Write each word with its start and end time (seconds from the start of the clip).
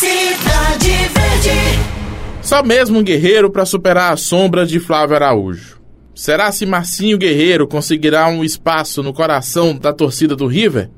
Cidade 0.00 0.92
Verde. 1.12 2.40
Só 2.40 2.62
mesmo 2.62 3.00
um 3.00 3.02
guerreiro 3.02 3.50
para 3.50 3.66
superar 3.66 4.14
a 4.14 4.16
sombra 4.16 4.64
de 4.64 4.80
Flávio 4.80 5.14
Araújo. 5.14 5.78
Será 6.14 6.50
se 6.52 6.64
Marcinho 6.64 7.18
Guerreiro 7.18 7.68
conseguirá 7.68 8.26
um 8.26 8.42
espaço 8.42 9.02
no 9.02 9.12
coração 9.12 9.76
da 9.76 9.92
torcida 9.92 10.34
do 10.34 10.46
River? 10.46 10.88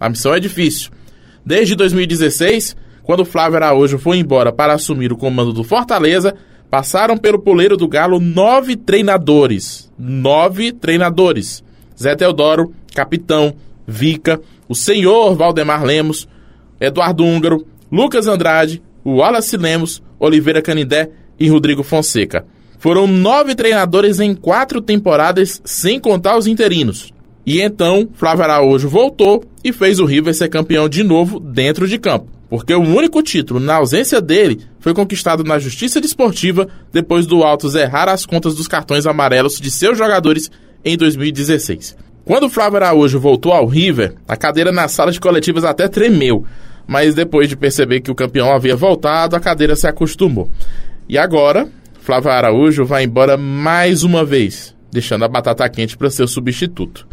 A 0.00 0.08
missão 0.08 0.32
é 0.32 0.40
difícil. 0.40 0.90
Desde 1.44 1.74
2016, 1.74 2.74
quando 3.02 3.22
Flávio 3.22 3.56
Araújo 3.56 3.98
foi 3.98 4.16
embora 4.16 4.50
para 4.50 4.72
assumir 4.72 5.12
o 5.12 5.18
comando 5.18 5.52
do 5.52 5.62
Fortaleza, 5.62 6.34
passaram 6.70 7.18
pelo 7.18 7.40
poleiro 7.40 7.76
do 7.76 7.86
Galo 7.86 8.18
nove 8.18 8.76
treinadores. 8.76 9.92
Nove 9.98 10.72
treinadores. 10.72 11.62
Zé 12.00 12.16
Teodoro, 12.16 12.72
capitão, 12.94 13.54
Vica, 13.86 14.40
o 14.66 14.74
senhor 14.74 15.34
Valdemar 15.34 15.84
Lemos, 15.84 16.26
Eduardo 16.80 17.26
Húngaro, 17.26 17.66
Lucas 17.90 18.26
Andrade, 18.26 18.82
Wallace 19.04 19.56
Lemos, 19.56 20.02
Oliveira 20.18 20.60
Canindé 20.60 21.10
e 21.38 21.48
Rodrigo 21.48 21.82
Fonseca. 21.82 22.44
Foram 22.78 23.06
nove 23.06 23.54
treinadores 23.54 24.20
em 24.20 24.34
quatro 24.34 24.80
temporadas, 24.80 25.60
sem 25.64 25.98
contar 25.98 26.36
os 26.36 26.46
interinos. 26.46 27.12
E 27.44 27.60
então, 27.60 28.08
Flávio 28.14 28.44
Araújo 28.44 28.88
voltou 28.88 29.42
e 29.64 29.72
fez 29.72 29.98
o 29.98 30.04
River 30.04 30.34
ser 30.34 30.48
campeão 30.48 30.88
de 30.88 31.02
novo 31.02 31.40
dentro 31.40 31.88
de 31.88 31.98
campo. 31.98 32.28
Porque 32.48 32.74
o 32.74 32.80
único 32.80 33.22
título, 33.22 33.60
na 33.60 33.76
ausência 33.76 34.20
dele, 34.20 34.60
foi 34.80 34.94
conquistado 34.94 35.44
na 35.44 35.58
Justiça 35.58 36.00
Desportiva 36.00 36.68
depois 36.92 37.26
do 37.26 37.42
Altos 37.42 37.74
errar 37.74 38.08
as 38.08 38.24
contas 38.24 38.54
dos 38.54 38.68
cartões 38.68 39.06
amarelos 39.06 39.60
de 39.60 39.70
seus 39.70 39.98
jogadores 39.98 40.50
em 40.84 40.96
2016. 40.96 41.96
Quando 42.24 42.50
Flávio 42.50 42.76
Araújo 42.76 43.18
voltou 43.18 43.52
ao 43.52 43.66
River, 43.66 44.14
a 44.26 44.36
cadeira 44.36 44.70
na 44.70 44.86
sala 44.86 45.10
de 45.10 45.18
coletivas 45.20 45.64
até 45.64 45.88
tremeu, 45.88 46.44
mas 46.88 47.14
depois 47.14 47.50
de 47.50 47.56
perceber 47.56 48.00
que 48.00 48.10
o 48.10 48.14
campeão 48.14 48.50
havia 48.50 48.74
voltado, 48.74 49.36
a 49.36 49.40
cadeira 49.40 49.76
se 49.76 49.86
acostumou. 49.86 50.50
E 51.06 51.18
agora, 51.18 51.68
Flávio 52.00 52.30
Araújo 52.30 52.86
vai 52.86 53.04
embora 53.04 53.36
mais 53.36 54.02
uma 54.02 54.24
vez, 54.24 54.74
deixando 54.90 55.22
a 55.26 55.28
batata 55.28 55.68
quente 55.68 55.98
para 55.98 56.08
seu 56.08 56.26
substituto. 56.26 57.06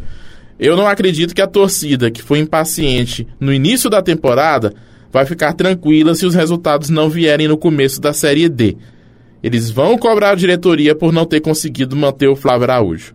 Eu 0.57 0.77
não 0.77 0.87
acredito 0.87 1.35
que 1.35 1.41
a 1.41 1.47
torcida, 1.47 2.09
que 2.09 2.21
foi 2.21 2.39
impaciente 2.39 3.27
no 3.37 3.53
início 3.53 3.89
da 3.89 4.01
temporada, 4.01 4.73
vai 5.11 5.25
ficar 5.25 5.51
tranquila 5.51 6.15
se 6.15 6.25
os 6.25 6.33
resultados 6.33 6.89
não 6.89 7.09
vierem 7.09 7.49
no 7.49 7.57
começo 7.57 7.99
da 7.99 8.13
Série 8.13 8.47
D. 8.47 8.77
Eles 9.43 9.69
vão 9.69 9.97
cobrar 9.97 10.31
a 10.31 10.35
diretoria 10.35 10.95
por 10.95 11.11
não 11.11 11.25
ter 11.25 11.41
conseguido 11.41 11.97
manter 11.97 12.29
o 12.29 12.35
Flávio 12.35 12.63
Araújo. 12.63 13.13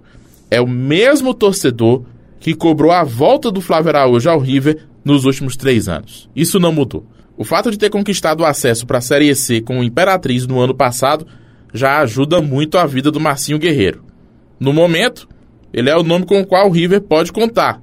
É 0.50 0.60
o 0.60 0.68
mesmo 0.68 1.32
torcedor 1.32 2.04
que 2.38 2.54
cobrou 2.54 2.92
a 2.92 3.02
volta 3.02 3.50
do 3.50 3.62
Flávio 3.62 3.88
Araújo 3.88 4.28
ao 4.28 4.38
River 4.38 4.89
nos 5.04 5.24
últimos 5.24 5.56
três 5.56 5.88
anos. 5.88 6.28
Isso 6.34 6.58
não 6.58 6.72
mudou. 6.72 7.06
O 7.36 7.44
fato 7.44 7.70
de 7.70 7.78
ter 7.78 7.90
conquistado 7.90 8.42
o 8.42 8.44
acesso 8.44 8.84
para 8.86 8.98
a 8.98 9.00
Série 9.00 9.34
C 9.34 9.60
com 9.60 9.80
o 9.80 9.84
Imperatriz 9.84 10.46
no 10.46 10.60
ano 10.60 10.74
passado 10.74 11.26
já 11.72 12.00
ajuda 12.00 12.42
muito 12.42 12.76
a 12.76 12.84
vida 12.86 13.10
do 13.10 13.20
Marcinho 13.20 13.58
Guerreiro. 13.58 14.04
No 14.58 14.72
momento, 14.72 15.28
ele 15.72 15.88
é 15.88 15.96
o 15.96 16.02
nome 16.02 16.26
com 16.26 16.40
o 16.40 16.46
qual 16.46 16.68
o 16.68 16.72
River 16.72 17.00
pode 17.00 17.32
contar. 17.32 17.80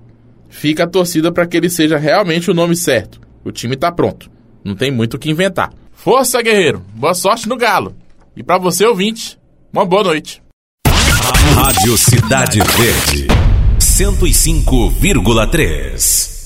Fica 0.49 0.83
a 0.83 0.87
torcida 0.87 1.31
para 1.31 1.47
que 1.47 1.55
ele 1.57 1.69
seja 1.69 1.97
realmente 1.97 2.51
o 2.51 2.53
nome 2.53 2.75
certo. 2.75 3.19
O 3.43 3.51
time 3.51 3.73
está 3.75 3.91
pronto. 3.91 4.29
Não 4.63 4.75
tem 4.75 4.91
muito 4.91 5.15
o 5.15 5.19
que 5.19 5.31
inventar. 5.31 5.73
Força, 5.91 6.39
guerreiro. 6.41 6.85
Boa 6.93 7.15
sorte 7.15 7.49
no 7.49 7.57
Galo. 7.57 7.95
E 8.35 8.43
para 8.43 8.59
você, 8.59 8.85
ouvinte, 8.85 9.39
uma 9.73 9.85
boa 9.85 10.03
noite. 10.03 10.43
Rádio 11.55 11.97
Cidade 11.97 12.59
Verde, 12.59 13.27
105,3. 13.79 16.36